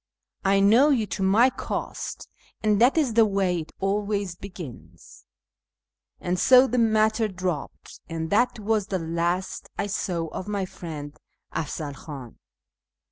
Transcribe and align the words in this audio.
I 0.43 0.61
know 0.61 0.89
you 0.89 1.05
to 1.05 1.21
my 1.21 1.51
cost, 1.51 2.27
and 2.63 2.81
that 2.81 2.97
is 2.97 3.13
the 3.13 3.23
way 3.27 3.59
it 3.59 3.71
always 3.79 4.33
begins." 4.33 5.25
And 6.19 6.39
so 6.39 6.65
the 6.65 6.79
matter 6.79 7.27
dropped, 7.27 7.99
and 8.09 8.31
that 8.31 8.57
was 8.57 8.87
the 8.87 8.97
last 8.97 9.69
I 9.77 9.85
saw 9.85 10.25
of 10.29 10.47
my 10.47 10.65
friend 10.65 11.15
Afzal 11.53 11.93
Khtin. 11.93 12.33